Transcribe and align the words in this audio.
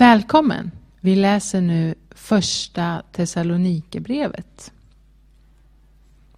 Välkommen! 0.00 0.70
Vi 1.00 1.16
läser 1.16 1.60
nu 1.60 1.94
första 2.10 3.02
Thessalonikerbrevet. 3.12 4.72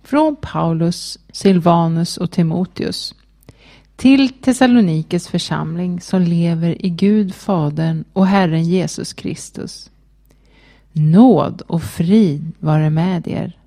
Från 0.03 0.37
Paulus, 0.37 1.19
Silvanus 1.33 2.17
och 2.17 2.31
Timoteus 2.31 3.15
till 3.97 4.29
Thessalonikes 4.29 5.29
församling 5.29 6.01
som 6.01 6.23
lever 6.23 6.87
i 6.87 6.89
Gud 6.89 7.35
Fadern 7.35 8.05
och 8.13 8.27
Herren 8.27 8.65
Jesus 8.65 9.13
Kristus. 9.13 9.91
Nåd 10.93 11.63
och 11.67 11.83
frid 11.83 12.53
vare 12.59 12.91
med 12.91 13.29
er. 13.29 13.59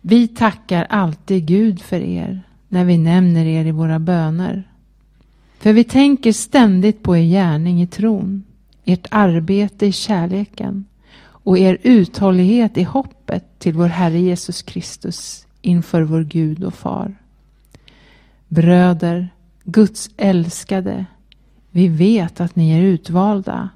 Vi 0.00 0.28
tackar 0.28 0.84
alltid 0.84 1.46
Gud 1.46 1.82
för 1.82 2.00
er 2.00 2.42
när 2.68 2.84
vi 2.84 2.98
nämner 2.98 3.46
er 3.46 3.64
i 3.64 3.70
våra 3.70 3.98
böner. 3.98 4.69
För 5.60 5.72
vi 5.72 5.84
tänker 5.84 6.32
ständigt 6.32 7.02
på 7.02 7.16
er 7.16 7.22
gärning 7.22 7.82
i 7.82 7.86
tron, 7.86 8.44
ert 8.84 9.06
arbete 9.10 9.86
i 9.86 9.92
kärleken 9.92 10.84
och 11.22 11.58
er 11.58 11.78
uthållighet 11.82 12.76
i 12.78 12.82
hoppet 12.82 13.58
till 13.58 13.74
vår 13.74 13.86
Herre 13.86 14.18
Jesus 14.18 14.62
Kristus 14.62 15.46
inför 15.62 16.02
vår 16.02 16.22
Gud 16.22 16.64
och 16.64 16.74
Far. 16.74 17.14
Bröder, 18.48 19.28
Guds 19.64 20.10
älskade, 20.16 21.06
vi 21.70 21.88
vet 21.88 22.40
att 22.40 22.56
ni 22.56 22.70
är 22.70 22.82
utvalda. 22.82 23.68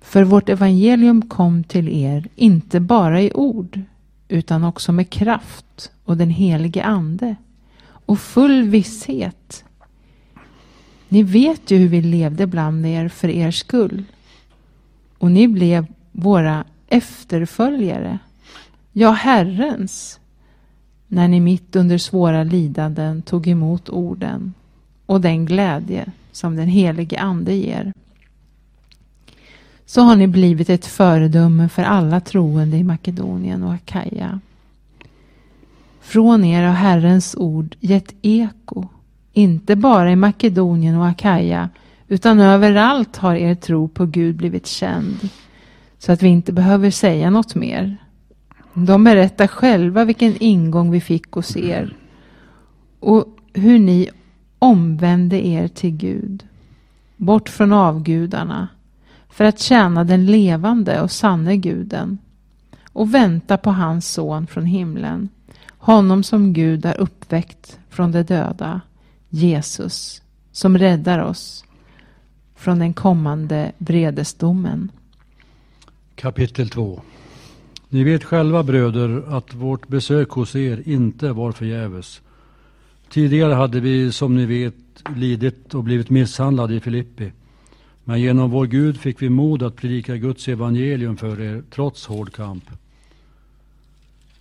För 0.00 0.24
vårt 0.24 0.48
evangelium 0.48 1.22
kom 1.22 1.64
till 1.64 1.88
er 1.88 2.28
inte 2.34 2.80
bara 2.80 3.22
i 3.22 3.32
ord 3.34 3.80
utan 4.28 4.64
också 4.64 4.92
med 4.92 5.10
kraft 5.10 5.92
och 6.04 6.16
den 6.16 6.30
helige 6.30 6.84
Ande 6.84 7.36
och 7.82 8.18
full 8.18 8.62
visshet. 8.62 9.64
Ni 11.08 11.22
vet 11.22 11.70
ju 11.70 11.78
hur 11.78 11.88
vi 11.88 12.02
levde 12.02 12.46
bland 12.46 12.86
er 12.86 13.08
för 13.08 13.28
er 13.28 13.50
skull 13.50 14.04
och 15.18 15.30
ni 15.30 15.48
blev 15.48 15.86
våra 16.12 16.64
efterföljare, 16.88 18.18
ja 18.92 19.10
Herrens, 19.10 20.20
när 21.08 21.28
ni 21.28 21.40
mitt 21.40 21.76
under 21.76 21.98
svåra 21.98 22.44
lidanden 22.44 23.22
tog 23.22 23.46
emot 23.46 23.88
orden 23.88 24.54
och 25.06 25.20
den 25.20 25.46
glädje 25.46 26.06
som 26.32 26.56
den 26.56 26.68
helige 26.68 27.20
Ande 27.20 27.54
ger. 27.54 27.92
Så 29.86 30.00
har 30.00 30.16
ni 30.16 30.26
blivit 30.26 30.70
ett 30.70 30.86
föredöme 30.86 31.68
för 31.68 31.82
alla 31.82 32.20
troende 32.20 32.76
i 32.76 32.84
Makedonien 32.84 33.62
och 33.62 33.72
Akaja. 33.72 34.40
Från 36.00 36.44
er 36.44 36.62
har 36.62 36.74
Herrens 36.74 37.34
ord 37.34 37.76
gett 37.80 38.14
eko, 38.22 38.88
inte 39.38 39.76
bara 39.76 40.10
i 40.10 40.16
Makedonien 40.16 40.96
och 40.96 41.06
Akaja, 41.06 41.68
utan 42.08 42.40
överallt 42.40 43.16
har 43.16 43.34
er 43.34 43.54
tro 43.54 43.88
på 43.88 44.06
Gud 44.06 44.36
blivit 44.36 44.66
känd, 44.66 45.28
så 45.98 46.12
att 46.12 46.22
vi 46.22 46.28
inte 46.28 46.52
behöver 46.52 46.90
säga 46.90 47.30
något 47.30 47.54
mer. 47.54 47.96
De 48.74 49.04
berättar 49.04 49.46
själva 49.46 50.04
vilken 50.04 50.36
ingång 50.42 50.90
vi 50.90 51.00
fick 51.00 51.30
hos 51.30 51.56
er 51.56 51.96
och 53.00 53.26
hur 53.52 53.78
ni 53.78 54.08
omvände 54.58 55.46
er 55.46 55.68
till 55.68 55.96
Gud, 55.96 56.46
bort 57.16 57.48
från 57.48 57.72
avgudarna, 57.72 58.68
för 59.28 59.44
att 59.44 59.60
tjäna 59.60 60.04
den 60.04 60.26
levande 60.26 61.00
och 61.00 61.10
sanne 61.10 61.56
guden 61.56 62.18
och 62.92 63.14
vänta 63.14 63.56
på 63.56 63.70
hans 63.70 64.12
son 64.12 64.46
från 64.46 64.64
himlen, 64.64 65.28
honom 65.78 66.22
som 66.22 66.52
Gud 66.52 66.86
har 66.86 67.00
uppväckt 67.00 67.78
från 67.88 68.12
de 68.12 68.22
döda, 68.22 68.80
Jesus, 69.30 70.22
som 70.52 70.78
räddar 70.78 71.18
oss 71.18 71.64
från 72.56 72.78
den 72.78 72.92
kommande 72.92 73.72
vredesdomen. 73.78 74.92
Kapitel 76.14 76.68
2 76.68 77.02
Ni 77.88 78.04
vet 78.04 78.24
själva 78.24 78.62
bröder 78.62 79.36
att 79.36 79.54
vårt 79.54 79.88
besök 79.88 80.30
hos 80.30 80.56
er 80.56 80.82
inte 80.86 81.32
var 81.32 81.52
förgäves. 81.52 82.20
Tidigare 83.10 83.54
hade 83.54 83.80
vi 83.80 84.12
som 84.12 84.36
ni 84.36 84.46
vet 84.46 84.74
lidit 85.16 85.74
och 85.74 85.84
blivit 85.84 86.10
misshandlade 86.10 86.74
i 86.74 86.80
Filippi. 86.80 87.32
Men 88.04 88.20
genom 88.20 88.50
vår 88.50 88.66
Gud 88.66 89.00
fick 89.00 89.22
vi 89.22 89.28
mod 89.28 89.62
att 89.62 89.76
predika 89.76 90.16
Guds 90.16 90.48
evangelium 90.48 91.16
för 91.16 91.40
er 91.40 91.62
trots 91.70 92.06
hård 92.06 92.32
kamp. 92.32 92.64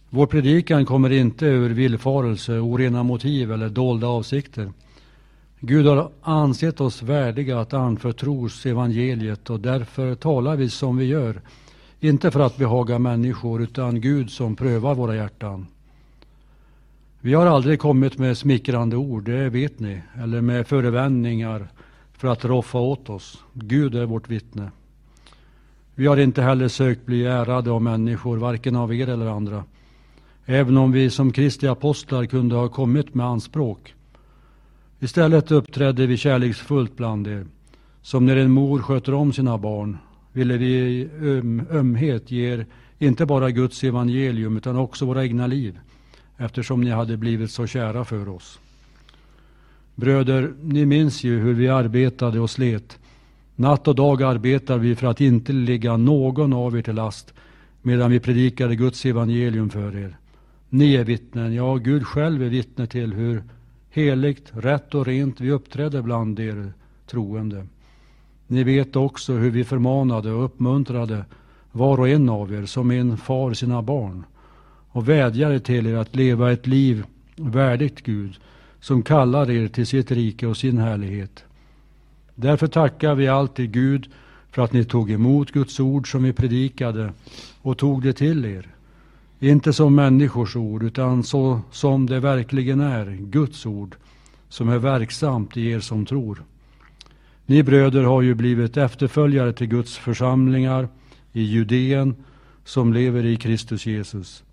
Vår 0.09 0.25
predikan 0.25 0.85
kommer 0.85 1.09
inte 1.09 1.45
ur 1.45 1.69
villfarelse, 1.69 2.59
orena 2.59 3.03
motiv 3.03 3.51
eller 3.51 3.69
dolda 3.69 4.07
avsikter. 4.07 4.71
Gud 5.59 5.85
har 5.85 6.09
ansett 6.21 6.81
oss 6.81 7.01
värdiga 7.01 7.59
att 7.59 7.73
anförtros 7.73 8.65
evangeliet 8.65 9.49
och 9.49 9.59
därför 9.59 10.15
talar 10.15 10.55
vi 10.55 10.69
som 10.69 10.97
vi 10.97 11.05
gör. 11.05 11.41
Inte 11.99 12.31
för 12.31 12.39
att 12.39 12.57
behaga 12.57 12.99
människor 12.99 13.61
utan 13.61 14.01
Gud 14.01 14.29
som 14.31 14.55
prövar 14.55 14.95
våra 14.95 15.15
hjärtan. 15.15 15.67
Vi 17.21 17.33
har 17.33 17.45
aldrig 17.45 17.79
kommit 17.79 18.17
med 18.17 18.37
smickrande 18.37 18.95
ord, 18.95 19.25
det 19.25 19.49
vet 19.49 19.79
ni, 19.79 20.01
eller 20.21 20.41
med 20.41 20.67
förevändningar 20.67 21.67
för 22.13 22.27
att 22.27 22.45
roffa 22.45 22.77
åt 22.77 23.09
oss. 23.09 23.43
Gud 23.53 23.95
är 23.95 24.05
vårt 24.05 24.29
vittne. 24.29 24.71
Vi 25.95 26.07
har 26.07 26.17
inte 26.17 26.41
heller 26.41 26.67
sökt 26.67 27.05
bli 27.05 27.25
ärade 27.25 27.71
av 27.71 27.81
människor, 27.81 28.37
varken 28.37 28.75
av 28.75 28.93
er 28.93 29.09
eller 29.09 29.27
andra. 29.27 29.63
Även 30.49 30.77
om 30.77 30.91
vi 30.91 31.09
som 31.09 31.31
Kristi 31.31 31.67
apostlar 31.67 32.25
kunde 32.25 32.55
ha 32.55 32.69
kommit 32.69 33.15
med 33.15 33.25
anspråk. 33.25 33.93
Istället 34.99 35.51
uppträdde 35.51 36.07
vi 36.07 36.17
kärleksfullt 36.17 36.97
bland 36.97 37.27
er. 37.27 37.45
Som 38.01 38.25
när 38.25 38.35
en 38.35 38.51
mor 38.51 38.79
sköter 38.81 39.13
om 39.13 39.33
sina 39.33 39.57
barn 39.57 39.97
ville 40.33 40.57
vi 40.57 40.67
i 40.67 41.09
öm, 41.21 41.61
ömhet 41.71 42.31
ge 42.31 42.53
er 42.53 42.65
inte 42.99 43.25
bara 43.25 43.51
Guds 43.51 43.83
evangelium 43.83 44.57
utan 44.57 44.77
också 44.77 45.05
våra 45.05 45.23
egna 45.23 45.47
liv 45.47 45.79
eftersom 46.37 46.81
ni 46.81 46.89
hade 46.89 47.17
blivit 47.17 47.51
så 47.51 47.67
kära 47.67 48.05
för 48.05 48.29
oss. 48.29 48.59
Bröder, 49.95 50.53
ni 50.61 50.85
minns 50.85 51.23
ju 51.23 51.39
hur 51.39 51.53
vi 51.53 51.69
arbetade 51.69 52.39
och 52.39 52.49
slet. 52.49 52.99
Natt 53.55 53.87
och 53.87 53.95
dag 53.95 54.23
arbetar 54.23 54.77
vi 54.77 54.95
för 54.95 55.07
att 55.07 55.21
inte 55.21 55.53
ligga 55.53 55.97
någon 55.97 56.53
av 56.53 56.77
er 56.77 56.81
till 56.81 56.95
last 56.95 57.33
medan 57.81 58.11
vi 58.11 58.19
predikade 58.19 58.75
Guds 58.75 59.05
evangelium 59.05 59.69
för 59.69 59.95
er. 59.95 60.17
Ni 60.69 60.95
är 60.95 61.03
vittnen, 61.03 61.53
ja, 61.53 61.75
Gud 61.75 62.07
själv 62.07 62.43
är 62.43 62.49
vittne 62.49 62.87
till 62.87 63.13
hur 63.13 63.43
heligt, 63.89 64.51
rätt 64.53 64.95
och 64.95 65.05
rent 65.05 65.41
vi 65.41 65.51
uppträdde 65.51 66.01
bland 66.01 66.39
er 66.39 66.73
troende. 67.05 67.67
Ni 68.47 68.63
vet 68.63 68.95
också 68.95 69.33
hur 69.33 69.51
vi 69.51 69.63
förmanade 69.63 70.31
och 70.31 70.45
uppmuntrade 70.45 71.25
var 71.71 71.99
och 71.99 72.09
en 72.09 72.29
av 72.29 72.53
er 72.53 72.65
som 72.65 72.91
en 72.91 73.17
far 73.17 73.53
sina 73.53 73.81
barn 73.81 74.23
och 74.89 75.09
vädjade 75.09 75.59
till 75.59 75.87
er 75.87 75.95
att 75.95 76.15
leva 76.15 76.51
ett 76.51 76.67
liv 76.67 77.03
värdigt 77.35 78.03
Gud 78.03 78.39
som 78.79 79.03
kallar 79.03 79.51
er 79.51 79.67
till 79.67 79.87
sitt 79.87 80.11
rike 80.11 80.47
och 80.47 80.57
sin 80.57 80.77
härlighet. 80.77 81.43
Därför 82.35 82.67
tackar 82.67 83.15
vi 83.15 83.27
alltid 83.27 83.71
Gud 83.71 84.09
för 84.51 84.61
att 84.61 84.73
ni 84.73 84.85
tog 84.85 85.11
emot 85.11 85.51
Guds 85.51 85.79
ord 85.79 86.11
som 86.11 86.23
vi 86.23 86.33
predikade 86.33 87.13
och 87.61 87.77
tog 87.77 88.03
det 88.03 88.13
till 88.13 88.45
er. 88.45 88.76
Inte 89.39 89.73
som 89.73 89.95
människors 89.95 90.55
ord 90.55 90.83
utan 90.83 91.23
så 91.23 91.61
som 91.71 92.05
det 92.05 92.19
verkligen 92.19 92.79
är, 92.79 93.11
Guds 93.11 93.65
ord, 93.65 93.95
som 94.49 94.69
är 94.69 94.77
verksamt 94.77 95.57
i 95.57 95.69
er 95.69 95.79
som 95.79 96.05
tror. 96.05 96.43
Ni 97.45 97.63
bröder 97.63 98.03
har 98.03 98.21
ju 98.21 98.35
blivit 98.35 98.77
efterföljare 98.77 99.53
till 99.53 99.67
Guds 99.67 99.97
församlingar 99.97 100.87
i 101.33 101.41
Judeen 101.41 102.15
som 102.63 102.93
lever 102.93 103.25
i 103.25 103.35
Kristus 103.35 103.85
Jesus. 103.85 104.43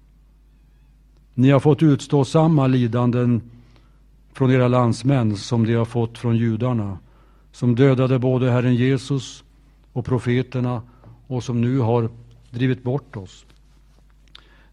Ni 1.34 1.50
har 1.50 1.60
fått 1.60 1.82
utstå 1.82 2.24
samma 2.24 2.66
lidanden 2.66 3.42
från 4.32 4.50
era 4.50 4.68
landsmän 4.68 5.36
som 5.36 5.66
de 5.66 5.74
har 5.74 5.84
fått 5.84 6.18
från 6.18 6.36
judarna, 6.36 6.98
som 7.52 7.74
dödade 7.74 8.18
både 8.18 8.50
Herren 8.50 8.74
Jesus 8.74 9.44
och 9.92 10.04
profeterna 10.04 10.82
och 11.26 11.44
som 11.44 11.60
nu 11.60 11.78
har 11.78 12.10
drivit 12.50 12.82
bort 12.82 13.16
oss. 13.16 13.46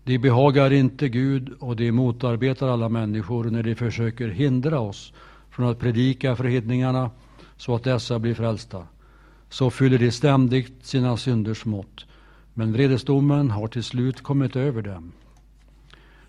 De 0.03 0.17
behagar 0.17 0.73
inte 0.73 1.09
Gud 1.09 1.53
och 1.59 1.75
de 1.75 1.91
motarbetar 1.91 2.67
alla 2.67 2.89
människor 2.89 3.43
när 3.43 3.63
de 3.63 3.75
försöker 3.75 4.27
hindra 4.27 4.79
oss 4.79 5.13
från 5.49 5.69
att 5.69 5.79
predika 5.79 6.35
för 6.35 6.43
hedningarna 6.43 7.11
så 7.57 7.75
att 7.75 7.83
dessa 7.83 8.19
blir 8.19 8.33
frälsta. 8.33 8.87
Så 9.49 9.69
fyller 9.69 9.97
de 9.97 10.11
ständigt 10.11 10.85
sina 10.85 11.17
synders 11.17 11.65
mått. 11.65 12.05
Men 12.53 12.73
vredesdomen 12.73 13.51
har 13.51 13.67
till 13.67 13.83
slut 13.83 14.23
kommit 14.23 14.55
över 14.55 14.81
dem. 14.81 15.11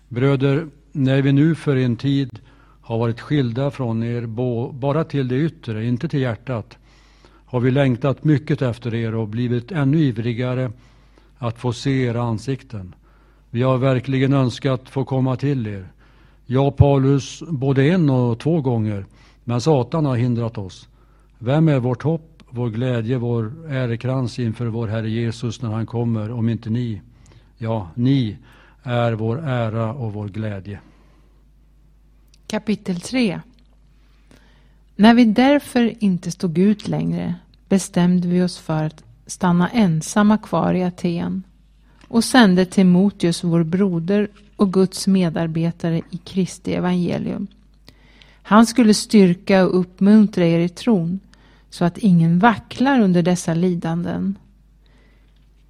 Bröder, 0.07 0.67
när 0.91 1.21
vi 1.21 1.31
nu 1.31 1.55
för 1.55 1.75
en 1.75 1.95
tid 1.95 2.39
har 2.81 2.97
varit 2.97 3.21
skilda 3.21 3.71
från 3.71 4.03
er 4.03 4.25
bara 4.71 5.03
till 5.03 5.27
det 5.27 5.35
yttre, 5.35 5.85
inte 5.85 6.07
till 6.07 6.21
hjärtat, 6.21 6.77
har 7.45 7.59
vi 7.59 7.71
längtat 7.71 8.23
mycket 8.23 8.61
efter 8.61 8.95
er 8.95 9.15
och 9.15 9.27
blivit 9.27 9.71
ännu 9.71 9.99
ivrigare 9.99 10.71
att 11.37 11.59
få 11.59 11.73
se 11.73 12.03
era 12.03 12.21
ansikten. 12.21 12.95
Vi 13.53 13.61
har 13.61 13.77
verkligen 13.77 14.33
önskat 14.33 14.89
få 14.89 15.05
komma 15.05 15.35
till 15.35 15.67
er. 15.67 15.87
Jag 16.45 16.77
Paulus 16.77 17.43
både 17.49 17.83
en 17.83 18.09
och 18.09 18.39
två 18.39 18.61
gånger, 18.61 19.05
men 19.43 19.61
Satan 19.61 20.05
har 20.05 20.15
hindrat 20.15 20.57
oss. 20.57 20.87
Vem 21.37 21.67
är 21.67 21.79
vårt 21.79 22.03
hopp 22.03 22.43
vår 22.49 22.69
glädje, 22.69 23.17
vår 23.17 23.53
ärekrans 23.69 24.39
inför 24.39 24.65
vår 24.65 24.87
Herre 24.87 25.09
Jesus 25.09 25.61
när 25.61 25.69
han 25.69 25.85
kommer, 25.85 26.31
om 26.31 26.49
inte 26.49 26.69
ni. 26.69 27.01
Ja, 27.57 27.89
ni 27.95 28.37
är 28.83 29.13
vår 29.13 29.47
ära 29.47 29.93
och 29.93 30.13
vår 30.13 30.27
glädje. 30.27 30.79
Kapitel 32.47 33.01
3 33.01 33.41
När 34.95 35.13
vi 35.13 35.25
därför 35.25 36.03
inte 36.03 36.31
stod 36.31 36.57
ut 36.57 36.87
längre 36.87 37.35
bestämde 37.69 38.27
vi 38.27 38.41
oss 38.41 38.57
för 38.57 38.83
att 38.83 39.03
stanna 39.25 39.69
ensamma 39.69 40.37
kvar 40.37 40.73
i 40.73 40.83
Aten 40.83 41.43
och 42.13 42.23
sände 42.23 42.65
Timoteus, 42.65 43.43
vår 43.43 43.63
broder 43.63 44.27
och 44.55 44.73
Guds 44.73 45.07
medarbetare 45.07 46.01
i 46.09 46.17
Kristi 46.17 46.73
evangelium. 46.73 47.47
Han 48.41 48.65
skulle 48.65 48.93
styrka 48.93 49.65
och 49.65 49.79
uppmuntra 49.79 50.45
er 50.45 50.59
i 50.59 50.69
tron 50.69 51.19
så 51.69 51.85
att 51.85 51.97
ingen 51.97 52.39
vacklar 52.39 52.99
under 52.99 53.23
dessa 53.23 53.53
lidanden. 53.53 54.37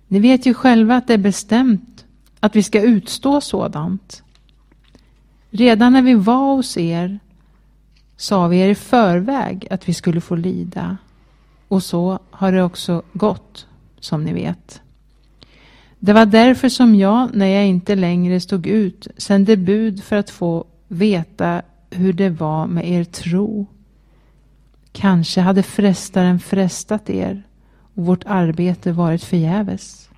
Ni 0.08 0.20
vet 0.20 0.46
ju 0.46 0.54
själva 0.54 0.96
att 0.96 1.08
det 1.08 1.14
är 1.14 1.18
bestämt 1.18 2.06
att 2.40 2.56
vi 2.56 2.64
ska 2.64 2.82
utstå 2.82 3.42
sådant. 3.42 4.24
Redan 5.50 5.94
när 5.94 6.02
vi 6.02 6.14
var 6.14 6.56
hos 6.56 6.78
er 6.78 7.20
sa 8.18 8.48
vi 8.48 8.58
er 8.58 8.70
i 8.70 8.76
förväg 8.76 9.68
att 9.72 9.90
vi 9.90 9.94
skulle 9.94 10.22
få 10.22 10.36
lida. 10.36 10.98
Och 11.68 11.84
så 11.84 12.20
har 12.32 12.52
det 12.52 12.64
också 12.64 13.04
gått, 13.14 13.68
som 14.00 14.24
ni 14.24 14.34
vet. 14.34 14.82
Det 16.06 16.14
var 16.14 16.26
därför 16.26 16.70
som 16.70 16.96
jag, 16.96 17.36
när 17.36 17.46
jag 17.46 17.68
inte 17.68 17.96
längre 17.96 18.40
stod 18.40 18.68
ut, 18.68 19.08
sände 19.18 19.58
bud 19.58 20.04
för 20.04 20.16
att 20.16 20.30
få 20.30 20.66
veta 20.88 21.62
hur 21.90 22.14
det 22.14 22.30
var 22.30 22.68
med 22.68 22.90
er 22.90 23.04
tro. 23.04 23.66
Kanske 24.92 25.42
hade 25.42 25.64
frestaren 25.64 26.40
frestat 26.40 27.10
er 27.10 27.44
och 27.96 28.06
vårt 28.06 28.24
arbete 28.26 28.92
varit 28.92 29.24
förgäves. 29.24 30.10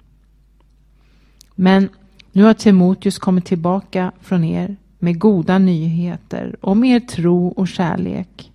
Men 1.56 1.90
nu 2.32 2.44
har 2.44 2.54
Timoteus 2.54 3.20
kommit 3.20 3.46
tillbaka 3.46 4.12
från 4.22 4.44
er 4.44 4.76
med 5.00 5.20
goda 5.20 5.58
nyheter 5.58 6.56
om 6.62 6.84
er 6.84 7.00
tro 7.00 7.48
och 7.48 7.68
kärlek. 7.68 8.52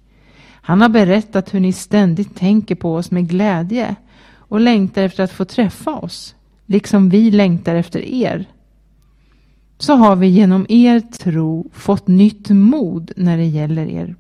Han 0.47 0.81
har 0.81 0.89
berättat 0.89 1.55
hur 1.55 1.61
ni 1.61 1.73
ständigt 1.73 2.37
tänker 2.37 2.75
på 2.75 2.95
oss 2.95 3.11
med 3.11 3.29
glädje 3.29 3.97
och 4.33 4.61
längtar 4.61 5.03
efter 5.03 5.25
att 5.25 5.33
få 5.33 5.45
träffa 5.45 5.95
oss, 5.95 6.35
liksom 6.71 7.09
vi 7.09 7.31
längtar 7.31 7.75
efter 7.75 8.05
er. 8.05 8.45
Så 9.79 9.95
har 9.95 10.17
vi 10.17 10.27
genom 10.27 10.67
er 10.69 11.01
tro 11.01 11.71
fått 11.73 12.09
nytt 12.09 12.51
mod 12.51 13.13
när 13.17 13.37
det 13.37 13.47
gäller 13.47 13.87
er. 13.87 14.15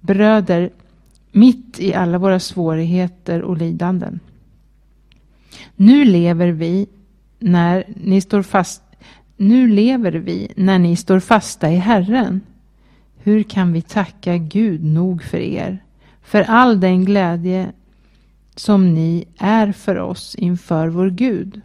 Bröder, 0.00 0.70
mitt 1.32 1.80
i 1.80 1.94
alla 1.94 2.18
våra 2.18 2.40
svårigheter 2.40 3.42
och 3.42 3.56
lidanden. 3.56 4.20
Nu 5.76 6.04
lever 6.04 6.48
vi 6.48 6.86
när 7.38 7.84
ni 7.96 8.20
står 8.20 8.42
fast 8.42 8.82
nu 9.36 9.68
lever 9.68 10.12
vi 10.12 10.52
när 10.56 10.78
ni 10.78 10.96
står 10.96 11.20
fasta 11.20 11.70
i 11.70 11.76
Herren. 11.76 12.40
Hur 13.16 13.42
kan 13.42 13.72
vi 13.72 13.82
tacka 13.82 14.36
Gud 14.36 14.84
nog 14.84 15.22
för 15.22 15.38
er, 15.38 15.78
för 16.22 16.42
all 16.42 16.80
den 16.80 17.04
glädje 17.04 17.72
som 18.56 18.94
ni 18.94 19.24
är 19.38 19.72
för 19.72 19.98
oss 19.98 20.34
inför 20.34 20.88
vår 20.88 21.10
Gud? 21.10 21.60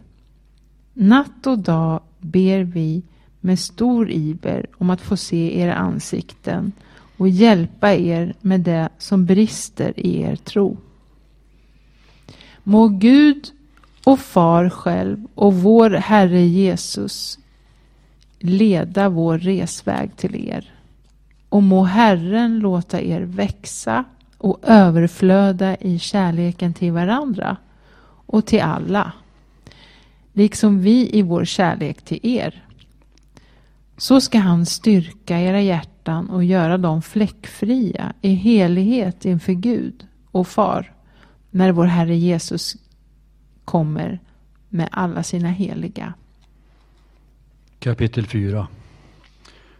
Natt 0.92 1.46
och 1.46 1.58
dag 1.58 2.00
ber 2.18 2.60
vi 2.60 3.02
med 3.40 3.58
stor 3.58 4.10
iver 4.10 4.66
om 4.78 4.90
att 4.90 5.00
få 5.00 5.16
se 5.16 5.60
era 5.60 5.74
ansikten 5.74 6.72
och 7.16 7.28
hjälpa 7.28 7.94
er 7.94 8.34
med 8.40 8.60
det 8.60 8.88
som 8.98 9.26
brister 9.26 10.00
i 10.00 10.22
er 10.22 10.36
tro. 10.36 10.76
Må 12.62 12.88
Gud 12.88 13.50
och 14.04 14.20
Far 14.20 14.70
själv 14.70 15.26
och 15.34 15.54
vår 15.54 15.90
Herre 15.90 16.40
Jesus 16.40 17.38
leda 18.38 19.08
vår 19.08 19.38
resväg 19.38 20.16
till 20.16 20.48
er. 20.48 20.74
Och 21.48 21.62
må 21.62 21.84
Herren 21.84 22.58
låta 22.58 23.00
er 23.00 23.20
växa 23.20 24.04
och 24.42 24.58
överflöda 24.62 25.76
i 25.76 25.98
kärleken 25.98 26.74
till 26.74 26.92
varandra 26.92 27.56
och 28.26 28.46
till 28.46 28.62
alla. 28.62 29.12
Liksom 30.32 30.80
vi 30.80 31.18
i 31.18 31.22
vår 31.22 31.44
kärlek 31.44 32.02
till 32.02 32.20
er. 32.22 32.64
Så 33.96 34.20
ska 34.20 34.38
han 34.38 34.66
styrka 34.66 35.40
era 35.40 35.60
hjärtan 35.60 36.30
och 36.30 36.44
göra 36.44 36.78
dem 36.78 37.02
fläckfria 37.02 38.12
i 38.20 38.34
helighet 38.34 39.24
inför 39.24 39.52
Gud 39.52 40.06
och 40.30 40.48
Far 40.48 40.92
när 41.50 41.72
vår 41.72 41.84
Herre 41.84 42.16
Jesus 42.16 42.76
kommer 43.64 44.20
med 44.68 44.88
alla 44.90 45.22
sina 45.22 45.48
heliga. 45.48 46.14
Kapitel 47.78 48.26
4 48.26 48.66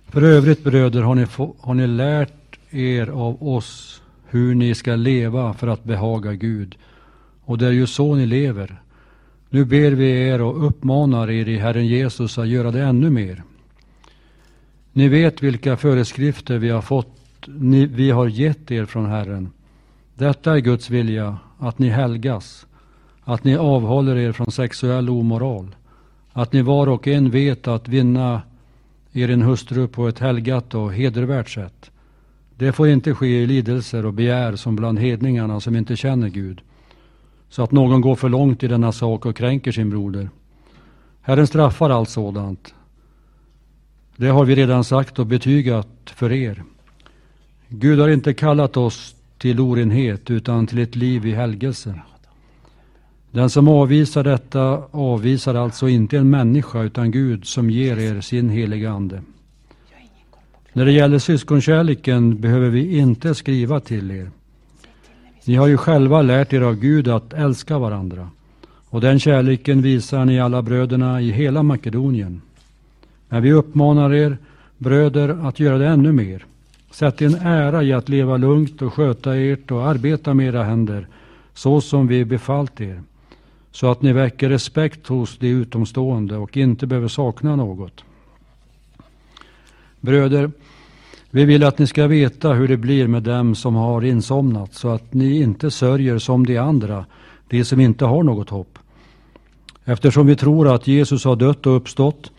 För 0.06 0.22
övrigt 0.22 0.64
bröder 0.64 1.02
har 1.02 1.14
ni, 1.14 1.26
få, 1.26 1.54
har 1.60 1.74
ni 1.74 1.86
lärt 1.86 2.58
er 2.70 3.06
av 3.06 3.48
oss 3.48 4.01
hur 4.32 4.54
ni 4.54 4.74
ska 4.74 4.96
leva 4.96 5.54
för 5.54 5.66
att 5.66 5.84
behaga 5.84 6.32
Gud. 6.32 6.76
Och 7.44 7.58
det 7.58 7.66
är 7.66 7.70
ju 7.70 7.86
så 7.86 8.14
ni 8.14 8.26
lever. 8.26 8.82
Nu 9.50 9.64
ber 9.64 9.90
vi 9.90 10.28
er 10.28 10.42
och 10.42 10.66
uppmanar 10.66 11.30
er 11.30 11.48
i 11.48 11.58
Herren 11.58 11.86
Jesus 11.86 12.38
att 12.38 12.48
göra 12.48 12.70
det 12.70 12.82
ännu 12.82 13.10
mer. 13.10 13.42
Ni 14.92 15.08
vet 15.08 15.42
vilka 15.42 15.76
föreskrifter 15.76 16.58
vi 16.58 16.70
har 16.70 16.80
fått, 16.80 17.16
ni, 17.46 17.86
vi 17.86 18.10
har 18.10 18.28
gett 18.28 18.70
er 18.70 18.84
från 18.84 19.06
Herren. 19.06 19.50
Detta 20.14 20.54
är 20.56 20.58
Guds 20.58 20.90
vilja, 20.90 21.38
att 21.58 21.78
ni 21.78 21.88
helgas, 21.88 22.66
att 23.24 23.44
ni 23.44 23.56
avhåller 23.56 24.16
er 24.16 24.32
från 24.32 24.52
sexuell 24.52 25.10
omoral, 25.10 25.76
att 26.32 26.52
ni 26.52 26.62
var 26.62 26.86
och 26.86 27.08
en 27.08 27.30
vet 27.30 27.68
att 27.68 27.88
vinna 27.88 28.42
er 29.12 29.30
en 29.30 29.42
hustru 29.42 29.88
på 29.88 30.08
ett 30.08 30.18
helgat 30.18 30.74
och 30.74 30.92
hedervärt 30.92 31.50
sätt. 31.50 31.91
Det 32.56 32.72
får 32.72 32.88
inte 32.88 33.14
ske 33.14 33.42
i 33.42 33.46
lidelser 33.46 34.06
och 34.06 34.12
begär 34.12 34.56
som 34.56 34.76
bland 34.76 34.98
hedningarna 34.98 35.60
som 35.60 35.76
inte 35.76 35.96
känner 35.96 36.28
Gud, 36.28 36.60
så 37.48 37.62
att 37.62 37.72
någon 37.72 38.00
går 38.00 38.16
för 38.16 38.28
långt 38.28 38.62
i 38.62 38.68
denna 38.68 38.92
sak 38.92 39.26
och 39.26 39.36
kränker 39.36 39.72
sin 39.72 39.90
broder. 39.90 40.30
Herren 41.20 41.46
straffar 41.46 41.90
allt 41.90 42.08
sådant. 42.08 42.74
Det 44.16 44.28
har 44.28 44.44
vi 44.44 44.54
redan 44.54 44.84
sagt 44.84 45.18
och 45.18 45.26
betygat 45.26 45.88
för 46.16 46.32
er. 46.32 46.62
Gud 47.68 47.98
har 47.98 48.08
inte 48.08 48.34
kallat 48.34 48.76
oss 48.76 49.14
till 49.38 49.60
orenhet 49.60 50.30
utan 50.30 50.66
till 50.66 50.78
ett 50.78 50.96
liv 50.96 51.26
i 51.26 51.34
helgelse. 51.34 52.00
Den 53.30 53.50
som 53.50 53.68
avvisar 53.68 54.24
detta 54.24 54.82
avvisar 54.90 55.54
alltså 55.54 55.88
inte 55.88 56.18
en 56.18 56.30
människa 56.30 56.82
utan 56.82 57.10
Gud 57.10 57.46
som 57.46 57.70
ger 57.70 57.98
er 57.98 58.20
sin 58.20 58.50
heliga 58.50 58.90
Ande. 58.90 59.22
När 60.72 60.84
det 60.84 60.92
gäller 60.92 61.18
syskonkärleken 61.18 62.40
behöver 62.40 62.68
vi 62.68 62.98
inte 62.98 63.34
skriva 63.34 63.80
till 63.80 64.10
er. 64.10 64.30
Ni 65.44 65.54
har 65.54 65.66
ju 65.66 65.76
själva 65.76 66.22
lärt 66.22 66.52
er 66.52 66.60
av 66.60 66.74
Gud 66.74 67.08
att 67.08 67.32
älska 67.32 67.78
varandra. 67.78 68.28
Och 68.88 69.00
den 69.00 69.20
kärleken 69.20 69.82
visar 69.82 70.24
ni 70.24 70.40
alla 70.40 70.62
bröderna 70.62 71.20
i 71.20 71.30
hela 71.30 71.62
Makedonien. 71.62 72.42
Men 73.28 73.42
vi 73.42 73.52
uppmanar 73.52 74.14
er, 74.14 74.38
bröder, 74.78 75.28
att 75.48 75.60
göra 75.60 75.78
det 75.78 75.86
ännu 75.86 76.12
mer. 76.12 76.44
Sätt 76.90 77.22
en 77.22 77.34
ära 77.34 77.82
i 77.82 77.92
att 77.92 78.08
leva 78.08 78.36
lugnt 78.36 78.82
och 78.82 78.94
sköta 78.94 79.36
ert 79.36 79.70
och 79.70 79.86
arbeta 79.86 80.34
med 80.34 80.46
era 80.46 80.62
händer, 80.62 81.06
så 81.54 81.80
som 81.80 82.06
vi 82.06 82.24
befallt 82.24 82.80
er 82.80 83.00
så 83.72 83.90
att 83.90 84.02
ni 84.02 84.12
väcker 84.12 84.48
respekt 84.48 85.06
hos 85.06 85.38
de 85.38 85.48
utomstående 85.48 86.36
och 86.36 86.56
inte 86.56 86.86
behöver 86.86 87.08
sakna 87.08 87.56
något. 87.56 88.04
Bröder, 90.02 90.50
vi 91.30 91.44
vill 91.44 91.64
att 91.64 91.78
ni 91.78 91.86
ska 91.86 92.06
veta 92.06 92.52
hur 92.52 92.68
det 92.68 92.76
blir 92.76 93.06
med 93.06 93.22
dem 93.22 93.54
som 93.54 93.74
har 93.74 94.04
insomnat 94.04 94.74
så 94.74 94.88
att 94.88 95.14
ni 95.14 95.42
inte 95.42 95.70
sörjer 95.70 96.18
som 96.18 96.46
de 96.46 96.58
andra, 96.58 97.04
de 97.48 97.64
som 97.64 97.80
inte 97.80 98.04
har 98.04 98.22
något 98.22 98.50
hopp. 98.50 98.78
Eftersom 99.84 100.26
vi 100.26 100.36
tror 100.36 100.74
att 100.74 100.86
Jesus 100.86 101.24
har 101.24 101.36
dött 101.36 101.66
och 101.66 101.76
uppstått 101.76 102.32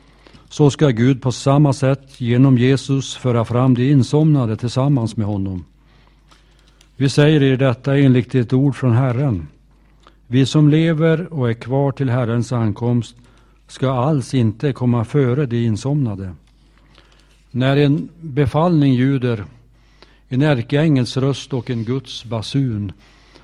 så 0.50 0.70
ska 0.70 0.90
Gud 0.90 1.22
på 1.22 1.32
samma 1.32 1.74
sätt 1.74 2.22
genom 2.22 2.58
Jesus 2.58 3.16
föra 3.16 3.46
fram 3.46 3.74
de 3.74 3.92
insomnade 3.92 4.58
tillsammans 4.58 5.18
med 5.18 5.28
honom. 5.28 5.66
Vi 6.96 7.10
säger 7.10 7.44
er 7.44 7.58
detta 7.58 7.98
enligt 7.98 8.36
ett 8.36 8.54
ord 8.54 8.76
från 8.76 8.94
Herren. 8.94 9.48
Vi 10.28 10.46
som 10.46 10.70
lever 10.70 11.34
och 11.34 11.50
är 11.50 11.54
kvar 11.54 11.92
till 11.92 12.10
Herrens 12.10 12.52
ankomst 12.52 13.16
ska 13.68 13.92
alls 13.92 14.34
inte 14.34 14.74
komma 14.74 15.06
före 15.06 15.46
de 15.46 15.66
insomnade. 15.66 16.34
När 17.56 17.78
en 17.78 18.10
befallning 18.22 18.94
ljuder, 18.94 19.46
en 20.28 20.42
ärkeängels 20.42 21.18
röst 21.18 21.54
och 21.54 21.70
en 21.70 21.84
Guds 21.84 22.26
basun, 22.26 22.92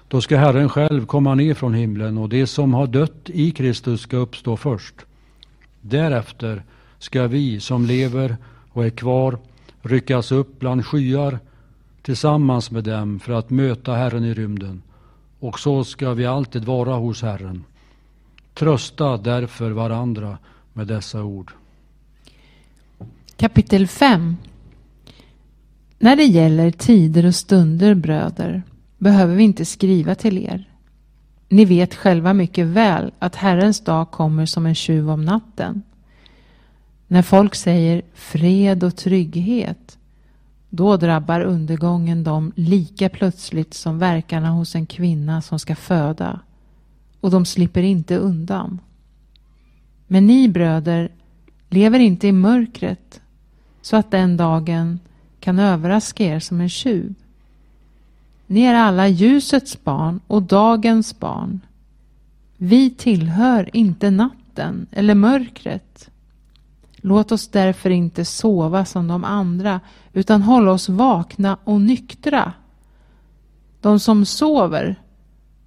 då 0.08 0.22
ska 0.22 0.38
Herren 0.38 0.70
själv 0.70 1.06
komma 1.06 1.36
ner 1.36 1.54
från 1.54 1.74
himlen 1.74 2.18
och 2.18 2.30
de 2.30 2.48
som 2.48 2.74
har 2.74 2.88
dött 2.88 3.30
i 3.30 3.52
Kristus 3.52 4.02
ska 4.02 4.18
uppstå 4.18 4.58
först. 4.58 4.96
Därefter 5.82 6.64
ska 7.00 7.28
vi 7.28 7.60
som 7.60 7.86
lever 7.86 8.38
och 8.72 8.86
är 8.86 8.90
kvar 8.90 9.38
ryckas 9.82 10.32
upp 10.32 10.60
bland 10.60 10.86
skyar 10.86 11.40
tillsammans 12.02 12.72
med 12.72 12.84
dem 12.84 13.20
för 13.20 13.34
att 13.34 13.50
möta 13.50 13.94
Herren 13.94 14.26
i 14.26 14.34
rymden. 14.34 14.82
Och 15.40 15.60
så 15.60 15.84
ska 15.84 16.14
vi 16.14 16.26
alltid 16.26 16.66
vara 16.66 16.94
hos 16.94 17.22
Herren. 17.22 17.64
Trösta 18.54 19.18
därför 19.18 19.72
varandra 19.72 20.38
med 20.74 20.88
dessa 20.88 21.24
ord. 21.24 21.52
Kapitel 23.40 23.88
5 23.88 24.38
När 26.00 26.16
det 26.16 26.24
gäller 26.24 26.72
tider 26.72 27.26
och 27.26 27.36
stunder, 27.36 27.96
bröder, 27.96 28.64
behöver 28.98 29.36
vi 29.36 29.44
inte 29.44 29.66
skriva 29.66 30.16
till 30.16 30.38
er. 30.38 30.70
Ni 31.50 31.66
vet 31.66 31.96
själva 31.96 32.34
mycket 32.34 32.66
väl 32.66 33.12
att 33.20 33.36
Herrens 33.36 33.80
dag 33.80 34.12
kommer 34.12 34.46
som 34.46 34.66
en 34.66 34.76
tjuv 34.76 35.10
om 35.10 35.26
natten. 35.26 35.82
När 37.08 37.22
folk 37.22 37.56
säger 37.56 38.02
fred 38.14 38.84
och 38.84 38.96
trygghet, 38.96 39.98
då 40.70 40.98
drabbar 40.98 41.42
undergången 41.42 42.24
dem 42.24 42.52
lika 42.56 43.10
plötsligt 43.10 43.74
som 43.74 44.00
verkarna 44.00 44.50
hos 44.50 44.76
en 44.76 44.86
kvinna 44.86 45.42
som 45.42 45.60
ska 45.60 45.76
föda. 45.76 46.40
Och 47.20 47.32
de 47.32 47.46
slipper 47.46 47.84
inte 47.84 48.18
undan. 48.18 48.80
Men 50.08 50.28
ni 50.28 50.50
bröder 50.50 51.12
lever 51.70 52.00
inte 52.00 52.28
i 52.28 52.32
mörkret 52.32 53.22
så 53.82 53.96
att 53.98 54.12
den 54.12 54.38
dagen 54.38 55.00
kan 55.40 55.60
överraska 55.60 56.24
er 56.24 56.40
som 56.40 56.62
en 56.62 56.70
tjuv. 56.70 57.14
Ni 58.48 58.62
är 58.62 58.74
alla 58.74 59.08
ljusets 59.08 59.84
barn 59.84 60.20
och 60.28 60.44
dagens 60.44 61.20
barn. 61.20 61.60
Vi 62.58 62.90
tillhör 62.90 63.70
inte 63.74 64.10
natten 64.10 64.88
eller 64.92 65.16
mörkret. 65.16 66.10
Låt 66.96 67.32
oss 67.32 67.48
därför 67.48 67.90
inte 67.90 68.26
sova 68.26 68.86
som 68.86 69.08
de 69.08 69.24
andra 69.24 69.80
utan 70.14 70.42
hålla 70.42 70.72
oss 70.72 70.90
vakna 70.90 71.58
och 71.64 71.82
nyktra. 71.82 72.54
De 73.82 74.00
som 74.00 74.26
sover, 74.26 74.96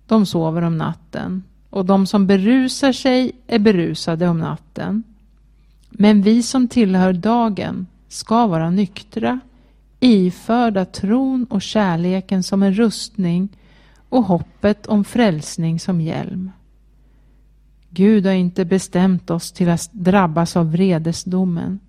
de 0.06 0.26
sover 0.26 0.62
om 0.62 0.78
natten 0.78 1.42
och 1.70 1.84
de 1.84 2.06
som 2.06 2.26
berusar 2.26 2.92
sig 2.92 3.32
är 3.46 3.58
berusade 3.58 4.28
om 4.28 4.38
natten. 4.38 5.02
Men 5.90 6.22
vi 6.22 6.42
som 6.42 6.68
tillhör 6.68 7.12
dagen 7.12 7.86
ska 8.12 8.46
vara 8.46 8.70
nyktra, 8.70 9.40
iförda 10.00 10.84
tron 10.84 11.46
och 11.50 11.62
kärleken 11.62 12.42
som 12.42 12.62
en 12.62 12.74
rustning 12.74 13.48
och 14.08 14.24
hoppet 14.24 14.86
om 14.86 15.04
frälsning 15.04 15.80
som 15.80 16.00
hjälm. 16.00 16.50
Gud 17.90 18.26
har 18.26 18.32
inte 18.32 18.64
bestämt 18.64 19.30
oss 19.30 19.52
till 19.52 19.68
att 19.68 19.88
drabbas 19.92 20.56
av 20.56 20.72
vredesdomen 20.72 21.80